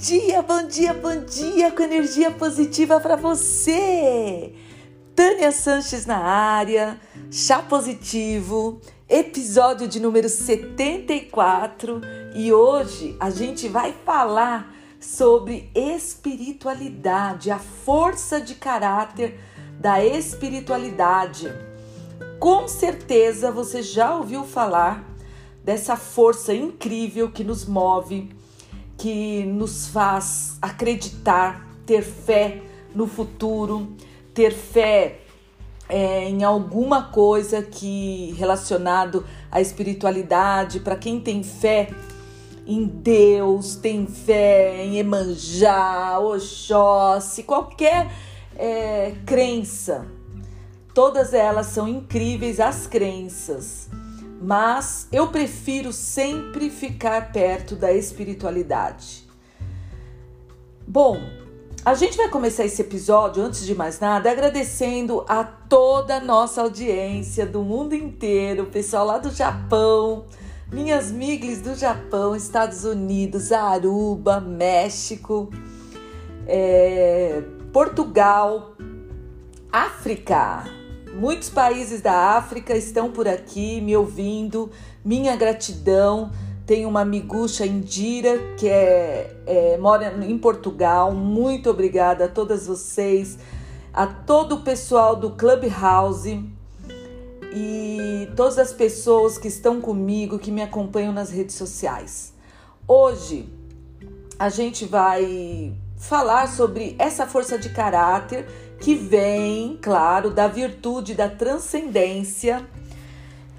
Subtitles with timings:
[0.00, 4.54] dia, bom dia, bom dia com energia positiva para você.
[5.14, 6.98] Tânia Sanches na área,
[7.30, 12.00] chá positivo, episódio de número 74
[12.34, 19.38] e hoje a gente vai falar sobre espiritualidade, a força de caráter
[19.78, 21.52] da espiritualidade.
[22.38, 25.04] Com certeza você já ouviu falar
[25.62, 28.39] dessa força incrível que nos move
[29.00, 32.60] que nos faz acreditar, ter fé
[32.94, 33.96] no futuro,
[34.34, 35.20] ter fé
[35.88, 40.80] é, em alguma coisa que relacionado à espiritualidade.
[40.80, 41.88] Para quem tem fé
[42.66, 48.10] em Deus, tem fé em Emanjá, Oxóssi, qualquer
[48.54, 50.06] é, crença,
[50.92, 53.88] todas elas são incríveis as crenças
[54.40, 59.28] mas eu prefiro sempre ficar perto da espiritualidade.
[60.86, 61.20] Bom,
[61.84, 66.62] a gente vai começar esse episódio, antes de mais nada, agradecendo a toda a nossa
[66.62, 70.24] audiência do mundo inteiro, pessoal lá do Japão,
[70.72, 75.50] minhas miglis do Japão, Estados Unidos, Aruba, México,
[76.46, 78.74] é, Portugal,
[79.70, 80.64] África,
[81.14, 84.70] Muitos países da África estão por aqui me ouvindo.
[85.04, 86.30] Minha gratidão.
[86.64, 91.12] Tenho uma amigucha Indira que é, é, mora em Portugal.
[91.12, 93.38] Muito obrigada a todas vocês,
[93.92, 96.48] a todo o pessoal do Clubhouse
[97.52, 102.32] e todas as pessoas que estão comigo, que me acompanham nas redes sociais.
[102.86, 103.48] Hoje
[104.38, 108.46] a gente vai falar sobre essa força de caráter
[108.80, 112.66] que vem, claro, da virtude da transcendência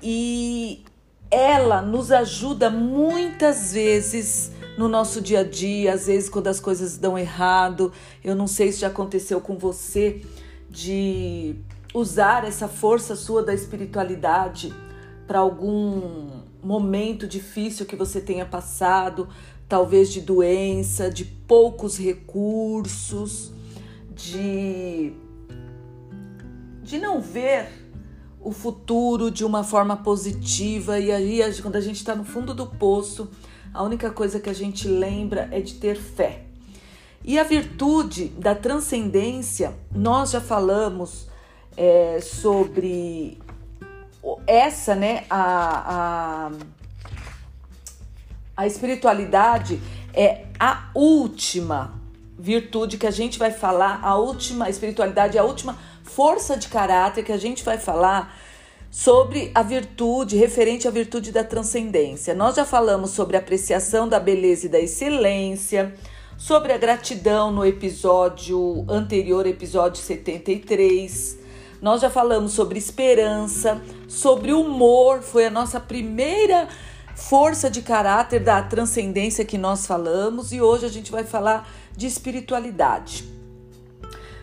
[0.02, 0.84] e
[1.30, 6.98] ela nos ajuda muitas vezes no nosso dia a dia, às vezes quando as coisas
[6.98, 7.94] dão errado.
[8.24, 10.24] Eu não sei se já aconteceu com você
[10.68, 11.56] de
[11.94, 14.74] usar essa força sua da espiritualidade
[15.28, 16.30] para algum
[16.64, 19.30] momento difícil que você tenha passado,
[19.70, 23.54] talvez de doença, de poucos recursos
[24.22, 25.14] de,
[26.84, 27.68] de não ver
[28.40, 32.68] o futuro de uma forma positiva e aí quando a gente está no fundo do
[32.68, 33.30] poço,
[33.74, 36.44] a única coisa que a gente lembra é de ter fé.
[37.24, 41.28] E a virtude da transcendência, nós já falamos
[41.78, 43.38] é, sobre
[44.48, 45.24] essa, né?
[45.30, 46.52] A, a,
[48.58, 49.80] a espiritualidade
[50.14, 52.01] é a última
[52.42, 57.32] virtude que a gente vai falar, a última espiritualidade, a última força de caráter que
[57.32, 58.36] a gente vai falar
[58.90, 62.34] sobre a virtude, referente à virtude da transcendência.
[62.34, 65.94] Nós já falamos sobre a apreciação da beleza e da excelência,
[66.36, 71.38] sobre a gratidão no episódio anterior, episódio 73.
[71.80, 76.68] Nós já falamos sobre esperança, sobre humor, foi a nossa primeira
[77.16, 82.08] força de caráter da transcendência que nós falamos, e hoje a gente vai falar de
[82.08, 83.32] espiritualidade.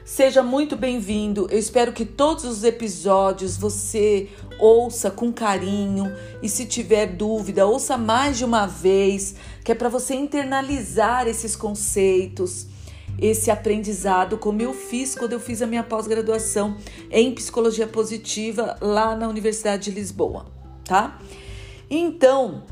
[0.04, 1.46] Seja muito bem-vindo.
[1.50, 6.10] Eu espero que todos os episódios você ouça com carinho
[6.42, 11.54] e se tiver dúvida, ouça mais de uma vez, que é para você internalizar esses
[11.54, 12.66] conceitos,
[13.20, 16.78] esse aprendizado, como eu fiz quando eu fiz a minha pós-graduação
[17.10, 20.46] em psicologia positiva lá na Universidade de Lisboa,
[20.84, 21.20] tá?
[21.90, 22.62] Então,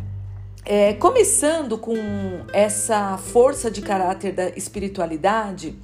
[0.66, 1.96] é, começando com
[2.52, 5.78] essa força de caráter da espiritualidade,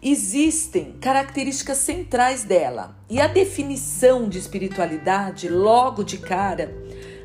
[0.00, 2.96] existem características centrais dela.
[3.10, 6.72] E a definição de espiritualidade, logo de cara,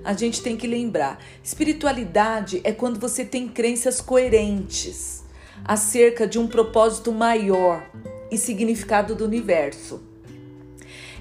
[0.04, 5.24] a gente tem que lembrar: espiritualidade é quando você tem crenças coerentes
[5.64, 7.84] acerca de um propósito maior
[8.32, 10.02] e significado do universo.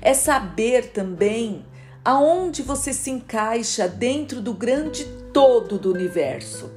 [0.01, 1.67] É saber também
[2.03, 5.05] aonde você se encaixa dentro do grande
[5.37, 6.71] todo do universo.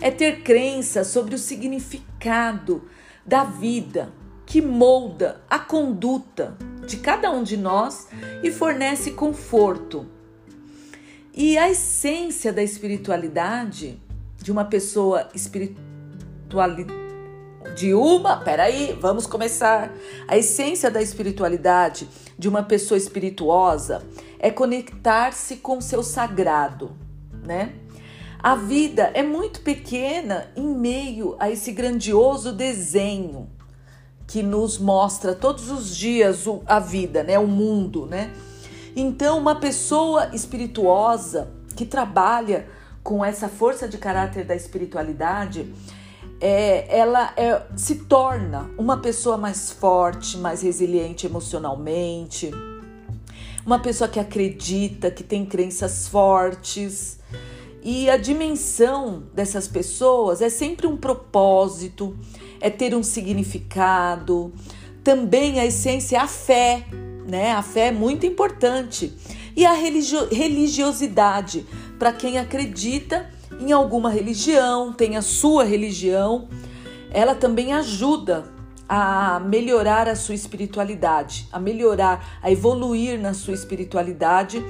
[0.00, 2.88] É ter crença sobre o significado
[3.26, 4.10] da vida
[4.46, 8.08] que molda a conduta de cada um de nós
[8.42, 10.06] e fornece conforto.
[11.34, 14.00] E a essência da espiritualidade
[14.38, 16.98] de uma pessoa espiritualidade
[17.76, 19.92] de uma, peraí, vamos começar.
[20.26, 22.08] A essência da espiritualidade
[22.38, 24.02] de uma pessoa espirituosa
[24.38, 26.96] é conectar-se com seu sagrado,
[27.50, 27.72] né?
[28.38, 33.50] A vida é muito pequena em meio a esse grandioso desenho
[34.24, 37.40] que nos mostra todos os dias a vida, né?
[37.40, 38.30] O mundo, né?
[38.94, 42.68] Então, uma pessoa espirituosa que trabalha
[43.02, 45.74] com essa força de caráter da espiritualidade,
[46.40, 52.52] é, ela é, se torna uma pessoa mais forte, mais resiliente emocionalmente,
[53.64, 57.18] uma pessoa que acredita, que tem crenças fortes.
[57.82, 62.16] E a dimensão dessas pessoas é sempre um propósito,
[62.60, 64.52] é ter um significado.
[65.02, 66.84] Também a essência é a fé,
[67.26, 67.52] né?
[67.52, 69.12] A fé é muito importante.
[69.56, 71.66] E a religio religiosidade,
[71.98, 73.30] para quem acredita
[73.60, 76.48] em alguma religião, tem a sua religião,
[77.10, 78.59] ela também ajuda
[78.92, 84.60] a melhorar a sua espiritualidade, a melhorar, a evoluir na sua espiritualidade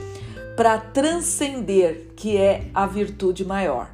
[0.54, 3.90] para transcender, que é a virtude maior.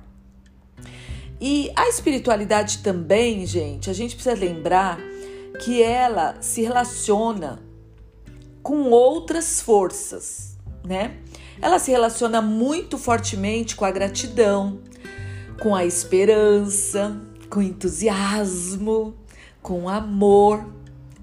[1.41, 4.99] E a espiritualidade também, gente, a gente precisa lembrar
[5.63, 7.63] que ela se relaciona
[8.65, 11.19] com outras forças, né?
[11.63, 14.81] Ela se relaciona muito fortemente com a gratidão,
[15.63, 17.17] com a esperança,
[17.49, 19.15] com o entusiasmo,
[19.67, 20.65] com amor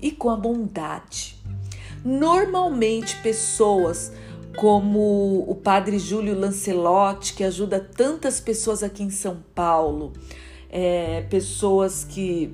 [0.01, 1.37] e com a bondade.
[2.03, 4.11] Normalmente, pessoas
[4.57, 10.11] como o padre Júlio Lancelotti, que ajuda tantas pessoas aqui em São Paulo,
[10.69, 12.53] é, pessoas que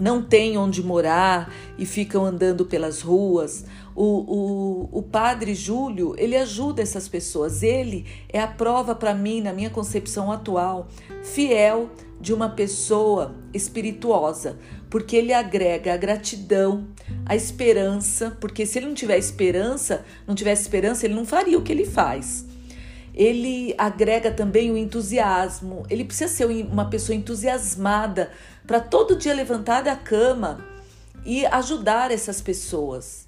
[0.00, 6.36] não têm onde morar e ficam andando pelas ruas, o, o, o padre Júlio, ele
[6.36, 7.62] ajuda essas pessoas.
[7.62, 10.88] Ele é a prova para mim, na minha concepção atual,
[11.22, 11.90] fiel
[12.20, 14.58] de uma pessoa espirituosa,
[14.90, 16.88] porque ele agrega a gratidão,
[17.26, 21.62] a esperança, porque se ele não tiver esperança, não tivesse esperança, ele não faria o
[21.62, 22.46] que ele faz.
[23.14, 25.84] Ele agrega também o entusiasmo.
[25.90, 28.30] Ele precisa ser uma pessoa entusiasmada
[28.66, 30.64] para todo dia levantar da cama
[31.24, 33.26] e ajudar essas pessoas.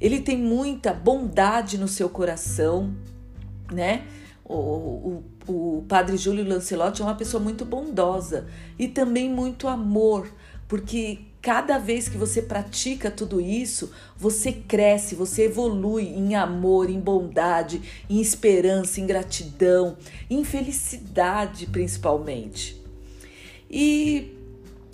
[0.00, 2.94] Ele tem muita bondade no seu coração,
[3.72, 4.04] né?
[4.44, 8.46] O, o, o padre Júlio Lancelotti é uma pessoa muito bondosa
[8.78, 10.28] e também muito amor,
[10.74, 16.98] porque cada vez que você pratica tudo isso, você cresce, você evolui em amor, em
[16.98, 17.80] bondade,
[18.10, 19.96] em esperança, em gratidão,
[20.28, 22.82] em felicidade principalmente.
[23.70, 24.36] E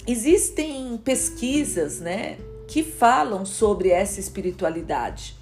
[0.07, 2.37] existem pesquisas, né,
[2.69, 5.35] que falam sobre essa espiritualidade.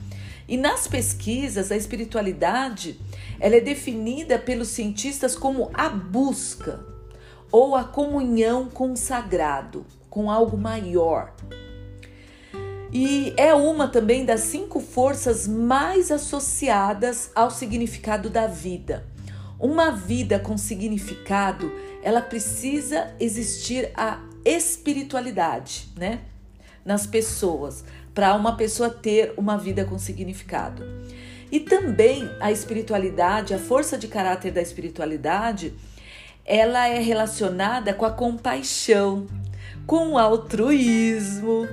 [0.46, 2.96] E nas pesquisas, a espiritualidade
[3.41, 6.88] ela é definida pelos cientistas como a busca
[7.50, 11.33] ou a comunhão com o sagrado, com algo maior.
[12.93, 19.06] E é uma também das cinco forças mais associadas ao significado da vida.
[19.59, 21.71] Uma vida com significado,
[22.03, 26.21] ela precisa existir a espiritualidade, né?
[26.89, 27.85] nas pessoas,
[28.15, 30.83] para uma pessoa ter uma vida com significado.
[31.53, 35.75] E também a espiritualidade, a força de caráter da espiritualidade,
[36.49, 39.27] ela é relacionada com a compaixão,
[39.87, 41.69] com o altruísmo,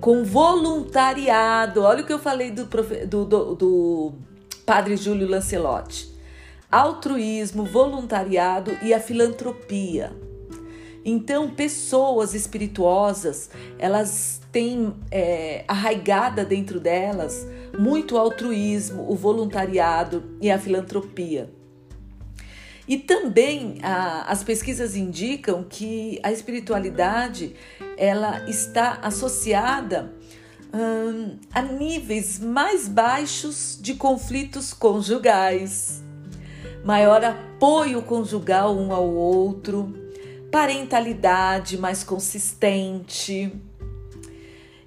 [0.00, 1.82] com voluntariado.
[1.82, 4.12] Olha o que eu falei do, do, do, do
[4.64, 6.08] padre Júlio Lancelotti.
[6.70, 10.12] Altruísmo, voluntariado e a filantropia.
[11.04, 17.44] Então, pessoas espirituosas, elas têm é, arraigada dentro delas
[17.76, 21.50] muito altruísmo, o voluntariado e a filantropia.
[22.92, 27.56] E também a, as pesquisas indicam que a espiritualidade
[27.96, 30.12] ela está associada
[30.74, 36.04] hum, a níveis mais baixos de conflitos conjugais,
[36.84, 39.90] maior apoio conjugal um ao outro,
[40.50, 43.58] parentalidade mais consistente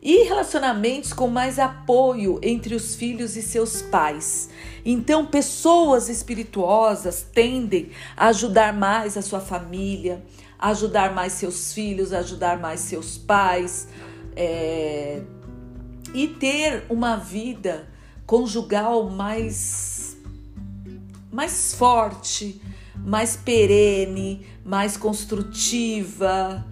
[0.06, 4.52] e relacionamentos com mais apoio entre os filhos e seus pais.
[4.86, 10.24] Então, pessoas espirituosas tendem a ajudar mais a sua família,
[10.60, 13.88] ajudar mais seus filhos, ajudar mais seus pais
[14.36, 15.24] é,
[16.14, 17.90] e ter uma vida
[18.28, 20.18] conjugal mais,
[21.32, 22.62] mais forte,
[22.96, 26.64] mais perene, mais construtiva,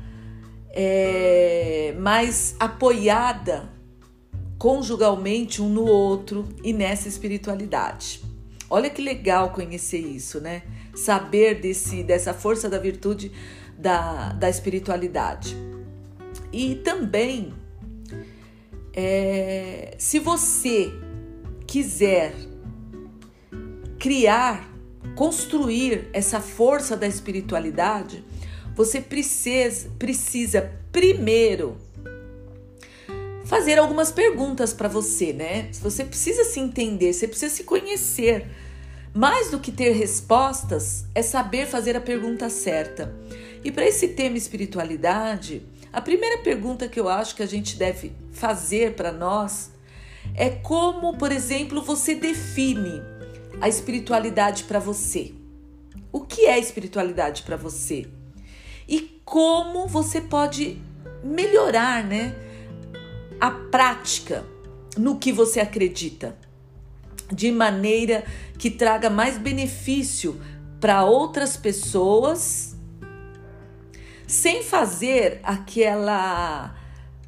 [0.74, 3.70] é, mais apoiada
[4.58, 8.22] conjugalmente um no outro e nessa espiritualidade.
[8.70, 10.63] Olha que legal conhecer isso, né?
[10.96, 13.32] Saber desse, dessa força da virtude
[13.77, 15.56] da, da espiritualidade.
[16.51, 17.53] E também,
[18.94, 20.92] é, se você
[21.68, 22.34] quiser
[24.00, 24.72] criar
[25.15, 28.24] construir essa força da espiritualidade,
[28.75, 31.77] você precisa, precisa primeiro
[33.46, 35.70] fazer algumas perguntas para você, né?
[35.82, 38.48] Você precisa se entender, você precisa se conhecer.
[39.13, 43.13] Mais do que ter respostas, é saber fazer a pergunta certa.
[43.63, 45.62] E para esse tema espiritualidade,
[45.92, 49.72] a primeira pergunta que eu acho que a gente deve fazer para nós
[50.34, 53.03] é como, por exemplo, você define
[53.62, 55.32] a espiritualidade para você.
[56.12, 58.08] O que é espiritualidade para você?
[58.88, 60.82] E como você pode
[61.24, 62.36] melhorar, né,
[63.40, 64.44] a prática
[64.98, 66.38] no que você acredita,
[67.32, 68.24] de maneira
[68.58, 70.40] que traga mais benefício
[70.80, 72.75] para outras pessoas,
[74.28, 76.75] sem fazer aquela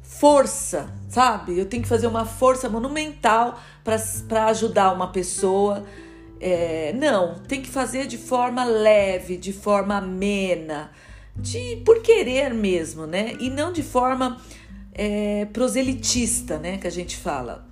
[0.02, 1.58] força, sabe?
[1.58, 5.84] Eu tenho que fazer uma força monumental para ajudar uma pessoa.
[6.40, 10.90] É, não, tem que fazer de forma leve, de forma amena,
[11.38, 13.34] de por querer mesmo, né?
[13.38, 14.40] E não de forma
[14.92, 16.78] é, proselitista, né?
[16.78, 17.66] Que a gente fala.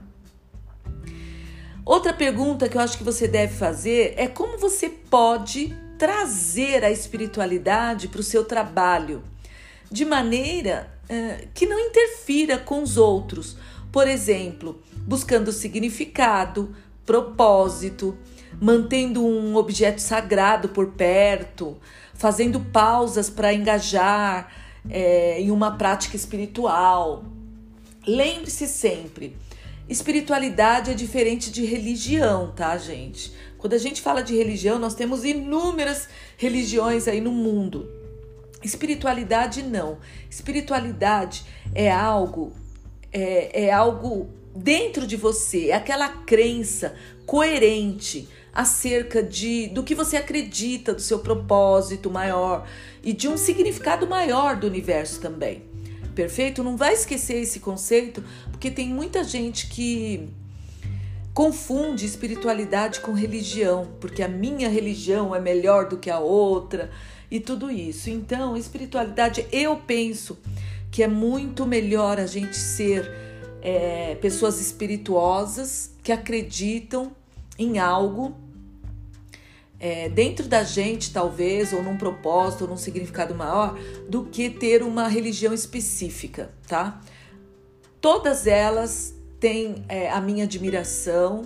[1.84, 6.90] Outra pergunta que eu acho que você deve fazer é como você pode trazer a
[6.90, 9.22] espiritualidade para o seu trabalho
[9.90, 13.56] de maneira é, que não interfira com os outros.
[13.92, 18.16] Por exemplo, buscando significado, propósito,
[18.60, 21.76] mantendo um objeto sagrado por perto,
[22.14, 24.50] fazendo pausas para engajar
[24.88, 27.24] é, em uma prática espiritual.
[28.06, 29.36] Lembre-se sempre,
[29.88, 33.32] espiritualidade é diferente de religião, tá, gente?
[33.58, 37.88] Quando a gente fala de religião, nós temos inúmeras religiões aí no mundo.
[38.62, 39.98] Espiritualidade não.
[40.30, 41.44] Espiritualidade
[41.74, 42.52] é algo
[43.12, 46.94] é, é algo dentro de você, é aquela crença
[47.24, 52.66] coerente acerca de do que você acredita, do seu propósito maior
[53.02, 55.62] e de um significado maior do universo também.
[56.14, 56.62] Perfeito?
[56.62, 60.28] Não vai esquecer esse conceito, porque tem muita gente que
[61.34, 66.92] confunde espiritualidade com religião, porque a minha religião é melhor do que a outra
[67.28, 68.08] e tudo isso.
[68.08, 70.38] Então, espiritualidade, eu penso
[70.92, 73.10] que é muito melhor a gente ser
[73.60, 77.10] é, pessoas espirituosas que acreditam
[77.58, 78.43] em algo
[79.78, 83.78] é, dentro da gente, talvez, ou num propósito, ou num significado maior,
[84.08, 87.00] do que ter uma religião específica, tá?
[88.00, 91.42] Todas elas têm é, a minha admiração,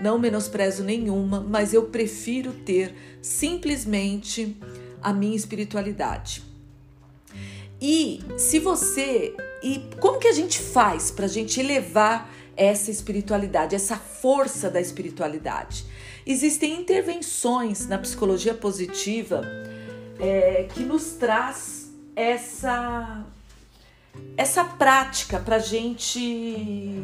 [0.00, 4.56] não menosprezo nenhuma, mas eu prefiro ter simplesmente
[5.02, 6.42] a minha espiritualidade.
[7.80, 9.34] E se você.
[9.62, 14.80] E como que a gente faz para a gente elevar essa espiritualidade, essa força da
[14.80, 15.84] espiritualidade?
[16.30, 19.42] Existem intervenções na psicologia positiva
[20.16, 23.26] é, que nos traz essa,
[24.36, 27.02] essa prática para a gente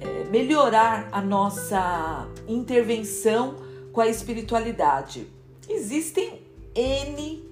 [0.00, 3.58] é, melhorar a nossa intervenção
[3.92, 5.28] com a espiritualidade.
[5.68, 6.42] Existem
[6.74, 7.48] N,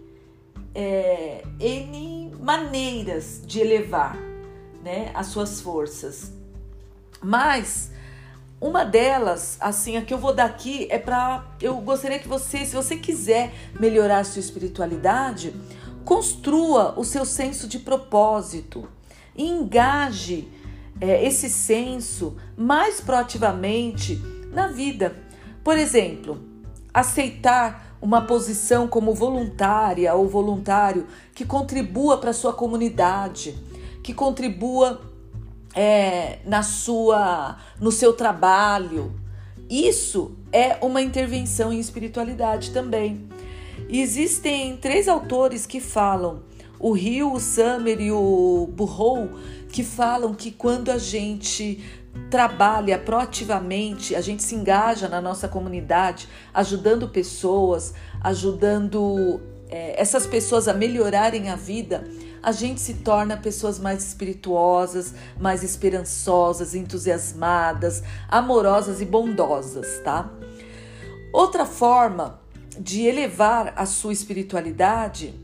[0.74, 4.16] é, N maneiras de elevar
[4.82, 6.32] né, as suas forças.
[7.22, 7.92] Mas
[8.64, 11.44] uma delas, assim, a que eu vou dar aqui é para.
[11.60, 15.54] Eu gostaria que você, se você quiser melhorar a sua espiritualidade,
[16.02, 18.88] construa o seu senso de propósito
[19.36, 20.48] e engaje
[20.98, 24.16] é, esse senso mais proativamente
[24.50, 25.14] na vida.
[25.62, 26.40] Por exemplo,
[26.92, 33.54] aceitar uma posição como voluntária ou voluntário que contribua para sua comunidade,
[34.02, 35.02] que contribua
[35.74, 39.14] é, na sua, no seu trabalho.
[39.68, 43.28] Isso é uma intervenção em espiritualidade também.
[43.88, 46.42] Existem três autores que falam,
[46.78, 49.28] o Rio, o Summer e o Burrow,
[49.70, 51.82] que falam que quando a gente
[52.30, 60.68] trabalha proativamente, a gente se engaja na nossa comunidade, ajudando pessoas, ajudando é, essas pessoas
[60.68, 62.04] a melhorarem a vida,
[62.44, 70.30] a gente se torna pessoas mais espirituosas, mais esperançosas, entusiasmadas, amorosas e bondosas, tá?
[71.32, 72.38] Outra forma
[72.78, 75.34] de elevar a sua espiritualidade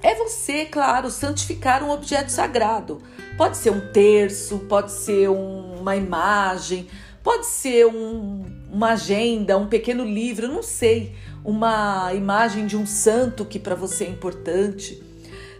[0.00, 3.02] é você, claro, santificar um objeto sagrado.
[3.36, 6.86] Pode ser um terço, pode ser um, uma imagem,
[7.24, 11.12] pode ser um, uma agenda, um pequeno livro, não sei,
[11.44, 15.09] uma imagem de um santo que para você é importante.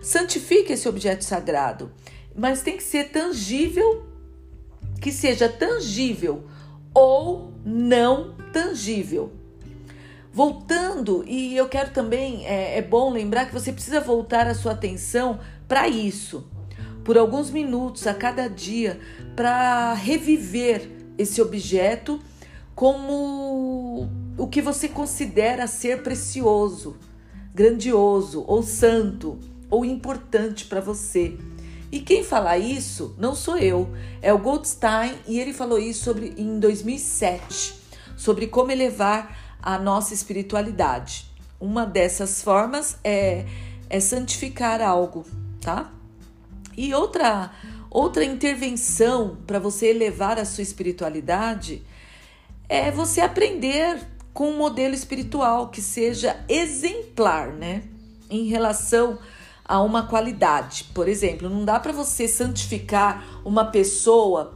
[0.01, 1.91] Santifique esse objeto sagrado,
[2.35, 4.07] mas tem que ser tangível,
[5.01, 6.45] que seja tangível
[6.95, 9.33] ou não tangível.
[10.33, 14.73] Voltando, e eu quero também, é, é bom lembrar que você precisa voltar a sua
[14.73, 16.49] atenção para isso,
[17.05, 18.99] por alguns minutos a cada dia,
[19.35, 20.89] para reviver
[21.19, 22.21] esse objeto
[22.75, 26.97] como o que você considera ser precioso,
[27.55, 29.39] grandioso ou santo
[29.71, 31.39] ou importante para você.
[31.93, 36.35] E quem fala isso não sou eu, é o Goldstein e ele falou isso sobre
[36.37, 37.75] em 2007,
[38.17, 41.27] sobre como elevar a nossa espiritualidade.
[41.61, 43.45] Uma dessas formas é,
[43.89, 45.27] é santificar algo,
[45.61, 45.93] tá?
[46.77, 47.51] E outra
[47.91, 51.83] outra intervenção para você elevar a sua espiritualidade
[52.69, 53.99] é você aprender
[54.33, 57.83] com um modelo espiritual que seja exemplar, né?
[58.31, 59.40] Em relação a
[59.79, 60.85] uma qualidade.
[60.95, 64.55] Por exemplo, não dá para você santificar uma pessoa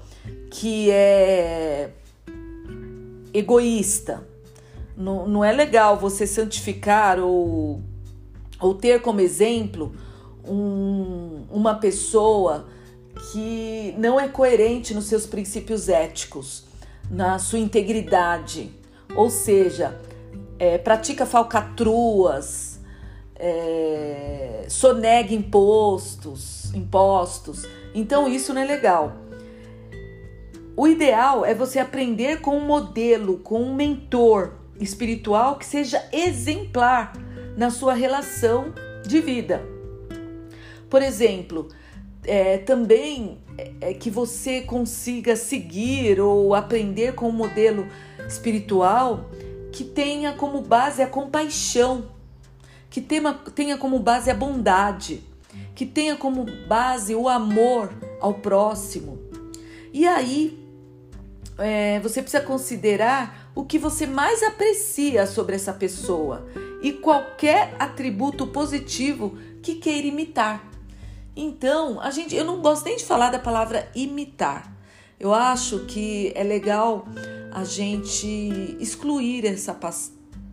[0.50, 1.90] que é
[3.32, 4.26] egoísta.
[4.96, 7.82] Não, não é legal você santificar ou,
[8.60, 9.94] ou ter como exemplo
[10.46, 12.66] um, uma pessoa
[13.32, 16.64] que não é coerente nos seus princípios éticos
[17.10, 18.70] na sua integridade,
[19.14, 20.00] ou seja,
[20.58, 22.73] é, pratica falcatruas,
[23.36, 27.66] é, sonega impostos, impostos.
[27.94, 29.12] Então isso não é legal.
[30.76, 37.12] O ideal é você aprender com um modelo, com um mentor espiritual que seja exemplar
[37.56, 38.72] na sua relação
[39.06, 39.62] de vida.
[40.90, 41.68] Por exemplo,
[42.24, 43.38] é, também
[43.80, 47.86] é, que você consiga seguir ou aprender com um modelo
[48.26, 49.30] espiritual
[49.70, 52.08] que tenha como base a compaixão,
[52.94, 55.20] que tenha, tenha como base a bondade,
[55.74, 59.18] que tenha como base o amor ao próximo.
[59.92, 60.64] E aí
[61.58, 66.46] é, você precisa considerar o que você mais aprecia sobre essa pessoa
[66.80, 70.64] e qualquer atributo positivo que queira imitar.
[71.34, 74.72] Então, a gente, eu não gosto nem de falar da palavra imitar.
[75.18, 77.08] Eu acho que é legal
[77.50, 79.76] a gente excluir essa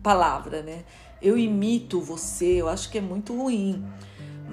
[0.02, 0.82] palavra, né?
[1.22, 3.82] Eu imito você, eu acho que é muito ruim.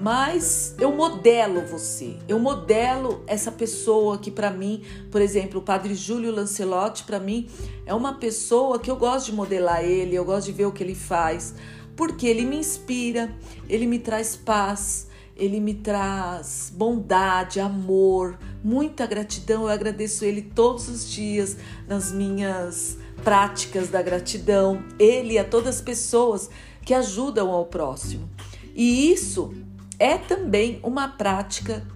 [0.00, 5.94] Mas eu modelo você, eu modelo essa pessoa que para mim, por exemplo, o Padre
[5.94, 7.50] Júlio Lancelotti, para mim
[7.84, 10.82] é uma pessoa que eu gosto de modelar ele, eu gosto de ver o que
[10.82, 11.54] ele faz,
[11.94, 13.30] porque ele me inspira,
[13.68, 15.06] ele me traz paz,
[15.36, 19.64] ele me traz bondade, amor, muita gratidão.
[19.64, 24.82] Eu agradeço ele todos os dias nas minhas práticas da gratidão.
[24.98, 26.50] Ele a todas as pessoas
[26.84, 28.28] que ajudam ao próximo.
[28.74, 29.54] E isso
[29.98, 31.86] é também uma prática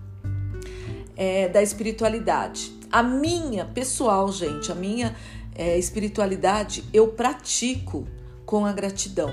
[1.17, 2.73] é, da espiritualidade.
[2.91, 5.17] A minha pessoal, gente, a minha
[5.55, 8.07] é, espiritualidade eu pratico
[8.45, 9.33] com a gratidão.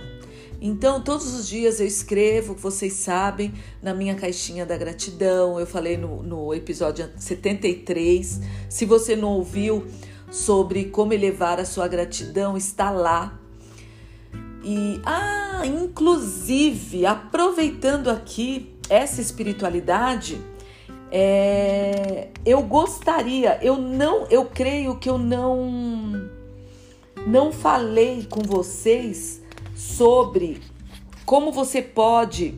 [0.63, 3.51] Então, todos os dias eu escrevo, vocês sabem,
[3.82, 5.60] na minha caixinha da gratidão.
[5.60, 8.39] Eu falei no, no episódio 73.
[8.69, 9.88] Se você não ouviu
[10.31, 13.37] sobre como elevar a sua gratidão, está lá.
[14.63, 20.39] E, ah, inclusive, aproveitando aqui essa espiritualidade,
[21.11, 26.29] é, eu gostaria, eu não, eu creio que eu não,
[27.27, 29.41] não falei com vocês
[29.75, 30.61] sobre
[31.25, 32.55] como você pode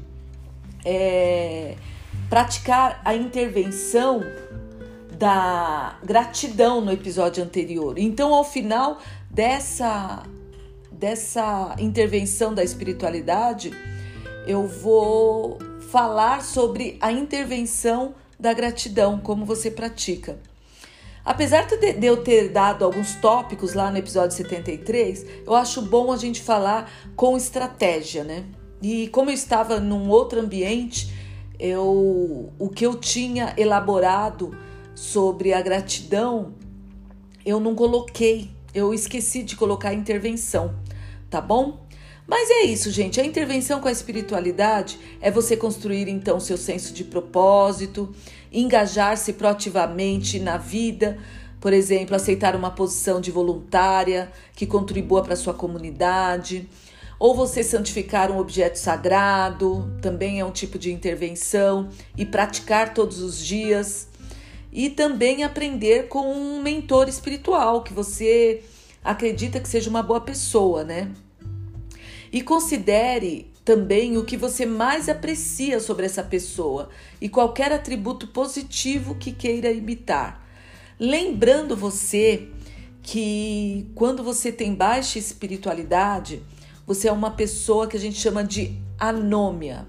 [0.86, 1.76] é,
[2.30, 4.22] praticar a intervenção
[5.18, 7.98] da gratidão no episódio anterior.
[7.98, 9.00] Então, ao final
[9.30, 10.24] dessa
[10.92, 13.72] dessa intervenção da espiritualidade,
[14.48, 20.40] eu vou falar sobre a intervenção da gratidão, como você pratica.
[21.26, 26.18] Apesar de eu ter dado alguns tópicos lá no episódio 73, eu acho bom a
[26.18, 28.46] gente falar com estratégia, né?
[28.82, 31.14] E como eu estava num outro ambiente,
[31.60, 34.56] eu o que eu tinha elaborado
[34.96, 36.54] sobre a gratidão,
[37.46, 40.76] eu não coloquei, eu esqueci de colocar a intervenção,
[41.30, 41.84] tá bom?
[42.26, 43.20] Mas é isso, gente.
[43.20, 48.14] A intervenção com a espiritualidade é você construir então seu senso de propósito,
[48.52, 51.18] engajar-se proativamente na vida,
[51.60, 56.68] por exemplo, aceitar uma posição de voluntária que contribua para sua comunidade,
[57.18, 63.22] ou você santificar um objeto sagrado, também é um tipo de intervenção, e praticar todos
[63.22, 64.10] os dias.
[64.76, 68.64] E também aprender com um mentor espiritual que você
[69.04, 71.12] acredita que seja uma boa pessoa, né?
[72.32, 76.90] E considere também o que você mais aprecia sobre essa pessoa
[77.22, 80.44] e qualquer atributo positivo que queira imitar.
[81.00, 82.50] Lembrando você
[83.04, 86.42] que quando você tem baixa espiritualidade,
[86.86, 89.88] você é uma pessoa que a gente chama de anômia,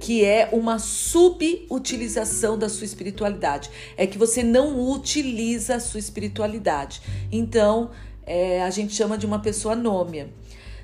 [0.00, 3.70] que é uma subutilização da sua espiritualidade.
[3.96, 7.00] É que você não utiliza a sua espiritualidade.
[7.30, 7.90] Então,
[8.24, 10.32] é, a gente chama de uma pessoa anômia.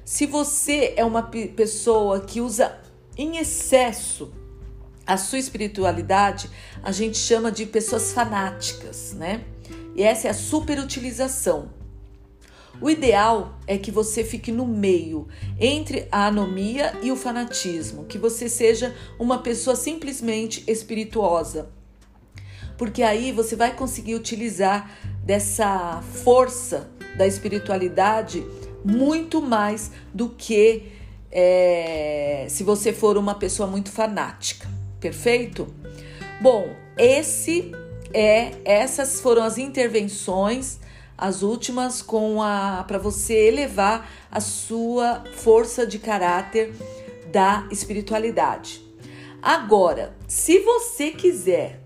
[0.05, 2.79] Se você é uma pessoa que usa
[3.17, 4.33] em excesso
[5.07, 6.49] a sua espiritualidade,
[6.83, 9.45] a gente chama de pessoas fanáticas, né?
[9.95, 11.82] E essa é a superutilização.
[12.83, 15.29] O ideal é que você fique no meio,
[15.61, 21.71] entre a anomia e o fanatismo, que você seja uma pessoa simplesmente espirituosa.
[22.77, 24.91] Porque aí você vai conseguir utilizar
[25.25, 28.45] dessa força da espiritualidade
[28.85, 30.91] muito mais do que
[31.31, 34.69] é, se você for uma pessoa muito fanática.
[34.99, 35.73] Perfeito?
[36.41, 37.71] Bom, esse
[38.13, 40.82] é essas foram as intervenções
[41.23, 46.75] as últimas com a para você elevar a sua força de caráter
[47.31, 48.83] da espiritualidade.
[49.41, 51.81] Agora, se você quiser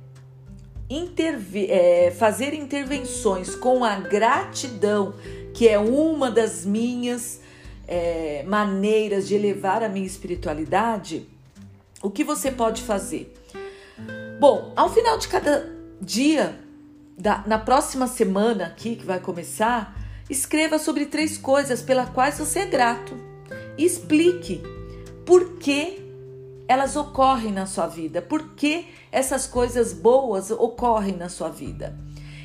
[1.69, 5.13] é, fazer intervenções com a gratidão,
[5.53, 7.43] que é uma das minhas
[7.87, 11.29] é, maneiras de elevar a minha espiritualidade,
[12.03, 13.35] o que você pode fazer?
[14.41, 16.59] Bom, ao final de cada dia
[17.17, 19.97] da, na próxima semana aqui que vai começar,
[20.29, 23.15] escreva sobre três coisas pelas quais você é grato.
[23.79, 24.63] E explique
[25.25, 26.03] por que
[26.69, 31.97] elas ocorrem na sua vida, por que essas coisas boas ocorrem na sua vida.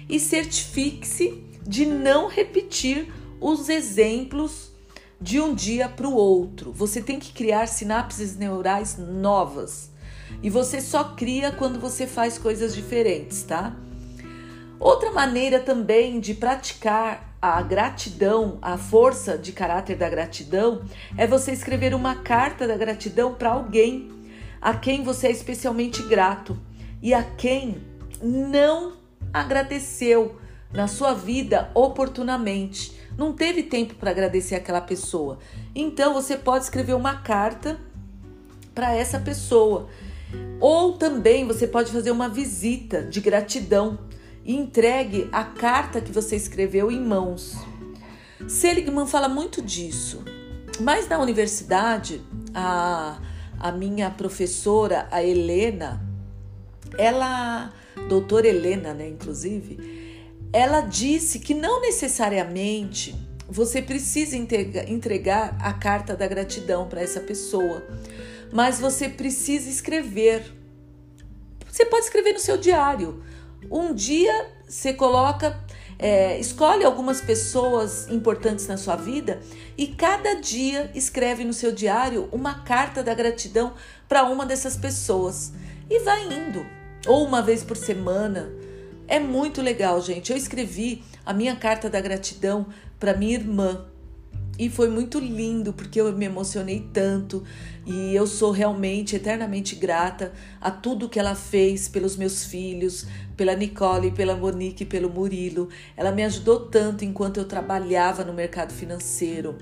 [0.08, 4.72] E certifique-se de não repetir os exemplos
[5.20, 6.72] de um dia para o outro.
[6.72, 9.90] Você tem que criar sinapses neurais novas.
[10.42, 13.76] E você só cria quando você faz coisas diferentes, tá?
[14.82, 20.82] Outra maneira também de praticar a gratidão, a força de caráter da gratidão,
[21.16, 24.12] é você escrever uma carta da gratidão para alguém
[24.60, 26.58] a quem você é especialmente grato
[27.00, 27.78] e a quem
[28.24, 28.94] não
[29.32, 30.40] agradeceu
[30.74, 33.00] na sua vida oportunamente.
[33.16, 35.38] Não teve tempo para agradecer aquela pessoa.
[35.76, 37.80] Então você pode escrever uma carta
[38.74, 39.90] para essa pessoa.
[40.60, 44.10] Ou também você pode fazer uma visita de gratidão
[44.44, 47.56] e entregue a carta que você escreveu em mãos.
[48.48, 50.24] Seligman fala muito disso,
[50.80, 52.22] mas na universidade,
[52.54, 53.20] a,
[53.60, 56.02] a minha professora, a Helena,
[56.98, 57.72] ela,
[58.10, 60.02] doutora Helena, né, inclusive,
[60.52, 63.16] ela disse que não necessariamente
[63.48, 67.86] você precisa entregar a carta da gratidão para essa pessoa,
[68.52, 70.44] mas você precisa escrever.
[71.70, 73.24] Você pode escrever no seu diário.
[73.70, 75.60] Um dia você coloca,
[76.00, 79.40] é, escolhe algumas pessoas importantes na sua vida
[79.78, 83.74] e cada dia escreve no seu diário uma carta da gratidão
[84.08, 85.54] para uma dessas pessoas
[85.90, 86.66] e vai indo,
[87.06, 88.52] ou uma vez por semana.
[89.08, 90.32] É muito legal, gente.
[90.32, 92.66] Eu escrevi a minha carta da gratidão
[92.98, 93.86] para minha irmã
[94.62, 97.44] e foi muito lindo porque eu me emocionei tanto
[97.84, 103.56] e eu sou realmente eternamente grata a tudo que ela fez pelos meus filhos, pela
[103.56, 105.70] Nicole, pela Monique, pelo Murilo.
[105.98, 109.58] Ela me ajudou tanto enquanto eu trabalhava no mercado financeiro.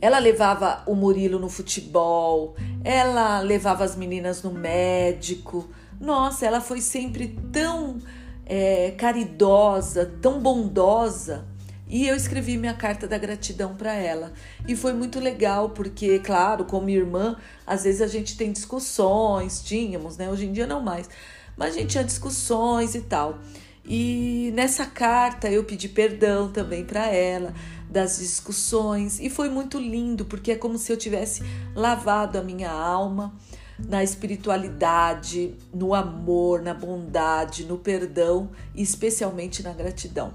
[0.00, 5.68] Ela levava o Murilo no futebol, ela levava as meninas no médico.
[6.00, 7.98] Nossa, ela foi sempre tão
[8.46, 11.57] é, caridosa, tão bondosa.
[11.88, 14.32] E eu escrevi minha carta da gratidão para ela.
[14.66, 20.16] E foi muito legal, porque, claro, como irmã, às vezes a gente tem discussões, tínhamos,
[20.18, 20.30] né?
[20.30, 21.08] Hoje em dia não mais.
[21.56, 23.38] Mas a gente tinha discussões e tal.
[23.84, 27.54] E nessa carta eu pedi perdão também para ela
[27.88, 31.42] das discussões e foi muito lindo porque é como se eu tivesse
[31.74, 33.34] lavado a minha alma
[33.78, 40.32] na espiritualidade, no amor, na bondade, no perdão e especialmente na gratidão.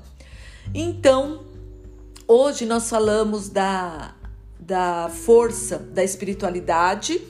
[0.72, 1.44] Então,
[2.28, 4.16] hoje nós falamos da,
[4.60, 7.22] da força da espiritualidade,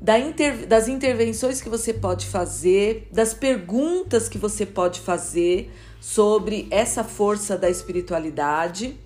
[0.00, 6.66] da inter, das intervenções que você pode fazer, das perguntas que você pode fazer sobre
[6.70, 8.98] essa força da espiritualidade.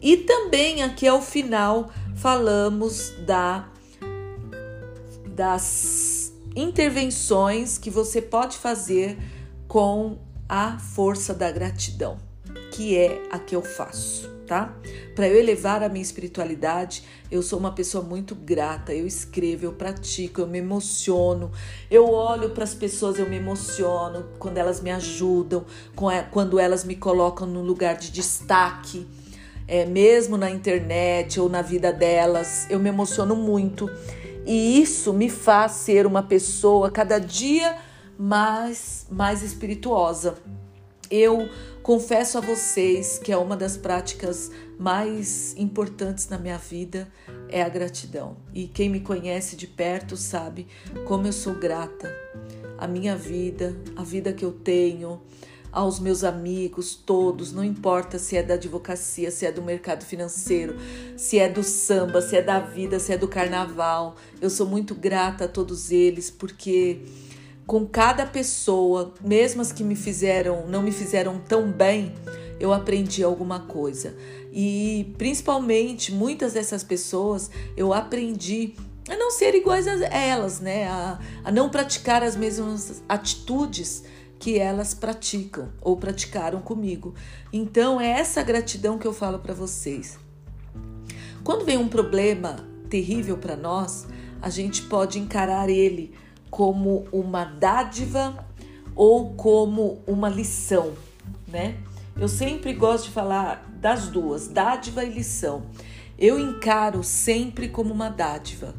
[0.00, 3.68] E também aqui ao final falamos da
[5.26, 9.18] das intervenções que você pode fazer
[9.68, 12.25] com a força da gratidão
[12.76, 14.76] que é a que eu faço, tá?
[15.14, 18.92] Para eu elevar a minha espiritualidade, eu sou uma pessoa muito grata.
[18.92, 21.50] Eu escrevo, eu pratico, eu me emociono.
[21.90, 25.64] Eu olho para as pessoas, eu me emociono quando elas me ajudam,
[26.30, 29.06] quando elas me colocam no lugar de destaque.
[29.66, 33.90] É, mesmo na internet ou na vida delas, eu me emociono muito.
[34.44, 37.74] E isso me faz ser uma pessoa cada dia
[38.18, 40.36] mais mais espirituosa.
[41.10, 41.48] Eu
[41.82, 47.08] confesso a vocês que é uma das práticas mais importantes na minha vida
[47.48, 48.36] é a gratidão.
[48.52, 50.66] E quem me conhece de perto sabe
[51.06, 52.12] como eu sou grata
[52.78, 55.20] à minha vida, à vida que eu tenho,
[55.76, 60.74] aos meus amigos todos, não importa se é da advocacia, se é do mercado financeiro,
[61.18, 64.16] se é do samba, se é da vida, se é do carnaval.
[64.40, 67.02] Eu sou muito grata a todos eles porque
[67.66, 72.14] com cada pessoa, mesmo as que me fizeram, não me fizeram tão bem,
[72.60, 74.16] eu aprendi alguma coisa.
[74.52, 78.74] E principalmente muitas dessas pessoas eu aprendi
[79.08, 80.88] a não ser iguais a elas, né?
[80.88, 84.04] A, a não praticar as mesmas atitudes
[84.38, 87.14] que elas praticam ou praticaram comigo.
[87.52, 90.18] Então é essa gratidão que eu falo para vocês.
[91.42, 92.56] Quando vem um problema
[92.88, 94.06] terrível para nós,
[94.40, 96.14] a gente pode encarar ele
[96.56, 98.42] como uma dádiva
[98.94, 100.94] ou como uma lição,
[101.46, 101.76] né?
[102.18, 105.66] Eu sempre gosto de falar das duas, dádiva e lição.
[106.18, 108.74] Eu encaro sempre como uma dádiva,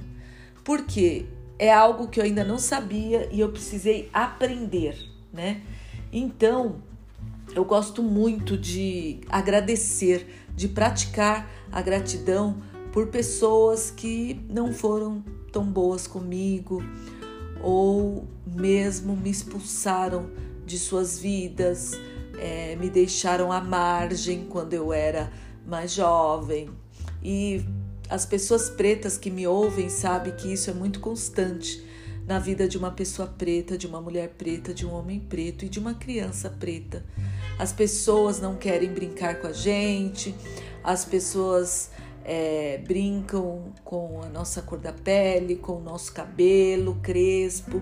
[0.63, 1.27] porque
[1.59, 4.97] é algo que eu ainda não sabia e eu precisei aprender,
[5.31, 5.61] né?
[6.11, 6.77] Então,
[7.53, 12.57] eu gosto muito de agradecer, de praticar a gratidão
[12.91, 16.81] por pessoas que não foram tão boas comigo,
[17.67, 20.29] ou mesmo me expulsaram
[20.65, 21.99] de suas vidas,
[22.39, 25.29] é, me deixaram à margem quando eu era
[25.65, 26.69] mais jovem.
[27.21, 27.65] E
[28.09, 31.85] as pessoas pretas que me ouvem sabem que isso é muito constante
[32.25, 35.69] na vida de uma pessoa preta, de uma mulher preta, de um homem preto e
[35.69, 37.03] de uma criança preta.
[37.59, 40.33] As pessoas não querem brincar com a gente,
[40.81, 41.89] as pessoas
[42.29, 47.81] é, brincam com a nossa cor da pele, com o nosso cabelo crespo.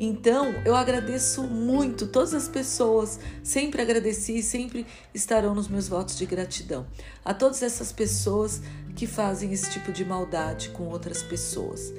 [0.00, 6.18] Então, eu agradeço muito todas as pessoas, sempre agradeci e sempre estarão nos meus votos
[6.18, 6.84] de gratidão.
[7.24, 8.60] A todas essas pessoas
[8.96, 11.92] que fazem esse tipo de maldade com outras pessoas.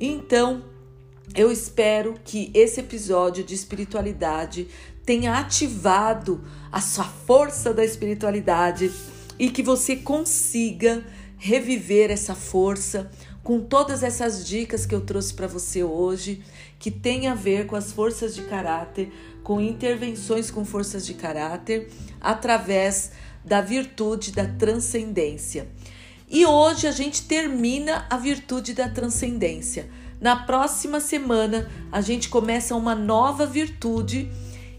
[0.00, 0.64] Então,
[1.32, 4.66] eu espero que esse episódio de espiritualidade
[5.04, 8.90] tenha ativado a sua força da espiritualidade
[9.38, 11.04] e que você consiga
[11.36, 13.10] reviver essa força
[13.42, 16.42] com todas essas dicas que eu trouxe para você hoje,
[16.78, 19.12] que tem a ver com as forças de caráter,
[19.44, 21.88] com intervenções com forças de caráter,
[22.20, 23.12] através
[23.44, 25.68] da virtude da transcendência.
[26.28, 29.88] E hoje a gente termina a virtude da transcendência.
[30.20, 34.28] Na próxima semana a gente começa uma nova virtude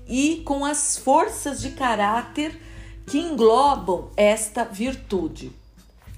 [0.05, 2.59] e com as forças de caráter
[3.05, 5.53] que englobam esta virtude.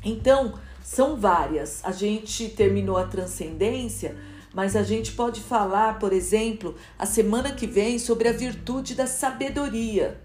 [0.03, 1.81] Então, são várias.
[1.83, 4.15] A gente terminou a transcendência,
[4.53, 9.05] mas a gente pode falar, por exemplo, a semana que vem sobre a virtude da
[9.05, 10.19] sabedoria.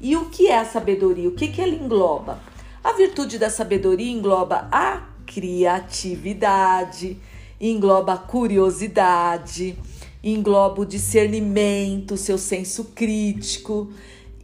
[0.00, 1.28] E o que é a sabedoria?
[1.28, 2.38] O que, que ela engloba?
[2.82, 7.18] A virtude da sabedoria engloba a criatividade,
[7.58, 9.78] engloba a curiosidade,
[10.22, 13.90] engloba o discernimento, seu senso crítico,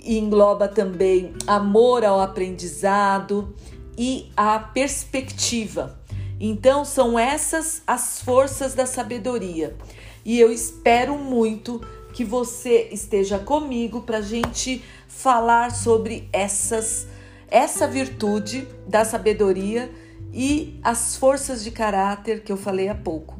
[0.02, 3.54] engloba também amor ao aprendizado
[4.00, 6.00] e a perspectiva.
[6.40, 9.76] Então, são essas as forças da sabedoria.
[10.24, 17.08] E eu espero muito que você esteja comigo para a gente falar sobre essas,
[17.46, 19.92] essa virtude da sabedoria
[20.32, 23.38] e as forças de caráter que eu falei há pouco.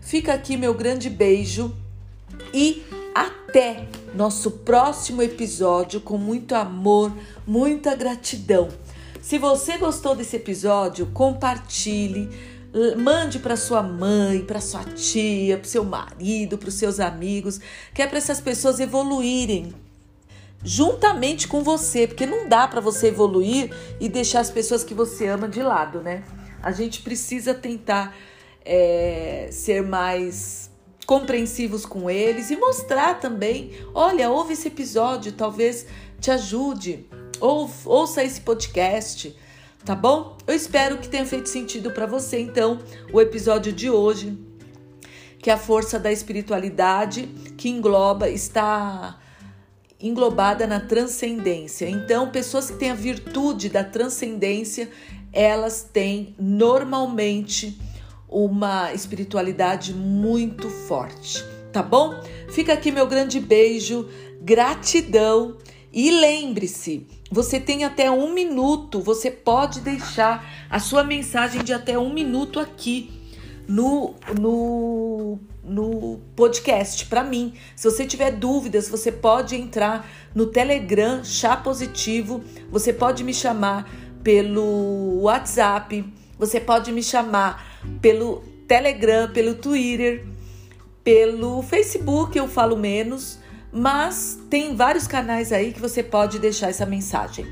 [0.00, 1.72] Fica aqui meu grande beijo
[2.52, 2.82] e
[3.14, 7.12] até nosso próximo episódio com muito amor,
[7.46, 8.68] muita gratidão.
[9.22, 12.30] Se você gostou desse episódio, compartilhe,
[12.96, 17.60] mande para sua mãe, para sua tia, para seu marido, para os seus amigos,
[17.92, 19.74] que é para essas pessoas evoluírem
[20.62, 25.26] juntamente com você, porque não dá para você evoluir e deixar as pessoas que você
[25.26, 26.22] ama de lado, né?
[26.62, 28.14] A gente precisa tentar
[28.64, 30.70] é, ser mais
[31.06, 35.86] compreensivos com eles e mostrar também: olha, ouve esse episódio, talvez
[36.20, 37.06] te ajude
[37.40, 39.34] ou, ouça esse podcast,
[39.84, 40.36] tá bom?
[40.46, 42.78] Eu espero que tenha feito sentido para você, então,
[43.12, 44.38] o episódio de hoje,
[45.38, 47.26] que é a força da espiritualidade
[47.56, 49.18] que engloba, está
[50.00, 51.88] englobada na transcendência.
[51.88, 54.90] Então, pessoas que têm a virtude da transcendência,
[55.32, 57.78] elas têm normalmente
[58.28, 62.14] uma espiritualidade muito forte, tá bom?
[62.50, 64.08] Fica aqui meu grande beijo,
[64.40, 65.56] gratidão
[65.92, 71.98] e lembre-se, você tem até um minuto, você pode deixar a sua mensagem de até
[71.98, 73.10] um minuto aqui
[73.66, 77.54] no, no no podcast para mim.
[77.76, 83.88] Se você tiver dúvidas, você pode entrar no Telegram Chá Positivo, você pode me chamar
[84.22, 86.04] pelo WhatsApp,
[86.38, 90.26] você pode me chamar pelo Telegram, pelo Twitter,
[91.04, 93.38] pelo Facebook, eu falo menos,
[93.72, 97.46] mas tem vários canais aí que você pode deixar essa mensagem,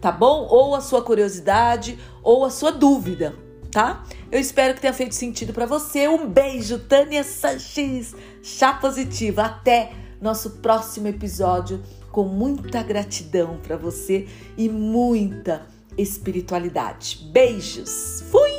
[0.00, 0.46] tá bom?
[0.48, 3.34] Ou a sua curiosidade, ou a sua dúvida,
[3.70, 4.04] tá?
[4.30, 6.06] Eu espero que tenha feito sentido para você.
[6.08, 9.42] Um beijo, Tânia Sanches, chá positiva.
[9.42, 11.82] Até nosso próximo episódio
[12.12, 17.28] com muita gratidão para você e muita espiritualidade.
[17.32, 18.22] Beijos.
[18.30, 18.51] Fui!